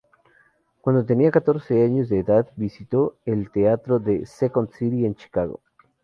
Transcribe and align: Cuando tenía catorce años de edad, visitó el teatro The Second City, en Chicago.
Cuando 0.81 1.05
tenía 1.05 1.29
catorce 1.29 1.83
años 1.83 2.09
de 2.09 2.17
edad, 2.21 2.49
visitó 2.55 3.19
el 3.23 3.51
teatro 3.51 4.01
The 4.01 4.25
Second 4.25 4.69
City, 4.71 5.05
en 5.05 5.13
Chicago. 5.13 5.59